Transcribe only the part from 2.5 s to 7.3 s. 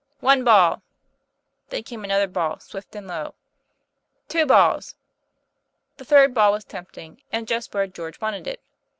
swift and low. "Two balls." The third ball was tempting,